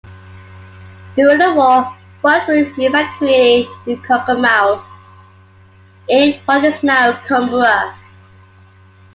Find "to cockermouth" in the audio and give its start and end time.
3.85-4.83